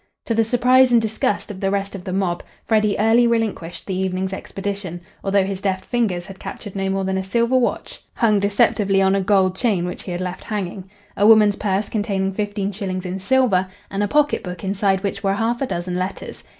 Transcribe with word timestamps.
To 0.25 0.33
the 0.33 0.43
surprise 0.43 0.91
and 0.91 0.99
disgust 0.99 1.51
of 1.51 1.59
the 1.59 1.69
rest 1.69 1.93
of 1.93 2.05
the 2.05 2.11
"mob," 2.11 2.41
Freddy 2.65 2.97
early 2.97 3.27
relinquished 3.27 3.85
the 3.85 3.93
evening's 3.93 4.33
expedition, 4.33 4.99
although 5.23 5.43
his 5.45 5.61
deft 5.61 5.85
fingers 5.85 6.25
had 6.25 6.39
captured 6.39 6.75
no 6.75 6.89
more 6.89 7.05
than 7.05 7.19
a 7.19 7.23
silver 7.23 7.55
watch 7.55 8.01
(hung 8.15 8.39
deceptively 8.39 8.99
on 8.99 9.13
a 9.13 9.21
gold 9.21 9.55
chain, 9.55 9.85
which 9.85 10.01
he 10.01 10.11
had 10.11 10.19
left 10.19 10.45
hanging), 10.45 10.89
a 11.15 11.27
woman's 11.27 11.55
purse 11.57 11.87
containing 11.87 12.33
fifteen 12.33 12.71
shillings 12.71 13.05
in 13.05 13.19
silver, 13.19 13.67
and 13.91 14.01
a 14.01 14.07
pocket 14.07 14.43
book 14.43 14.63
inside 14.63 15.03
which 15.03 15.21
were 15.21 15.35
half 15.35 15.61
a 15.61 15.67
dozen 15.67 15.95
letters. 15.95 16.43